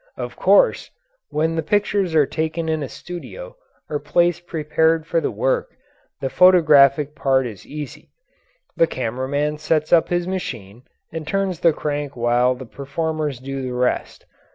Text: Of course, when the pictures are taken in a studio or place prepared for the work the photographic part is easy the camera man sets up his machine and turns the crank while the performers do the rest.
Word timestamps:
Of 0.17 0.35
course, 0.35 0.89
when 1.29 1.53
the 1.55 1.61
pictures 1.61 2.15
are 2.15 2.25
taken 2.25 2.67
in 2.67 2.81
a 2.81 2.89
studio 2.89 3.55
or 3.87 3.99
place 3.99 4.39
prepared 4.39 5.05
for 5.05 5.21
the 5.21 5.29
work 5.29 5.75
the 6.21 6.29
photographic 6.31 7.13
part 7.13 7.45
is 7.45 7.67
easy 7.67 8.09
the 8.75 8.87
camera 8.87 9.27
man 9.29 9.59
sets 9.59 9.93
up 9.93 10.09
his 10.09 10.25
machine 10.27 10.81
and 11.13 11.27
turns 11.27 11.59
the 11.59 11.71
crank 11.71 12.15
while 12.15 12.55
the 12.55 12.65
performers 12.65 13.37
do 13.39 13.61
the 13.61 13.75
rest. 13.75 14.25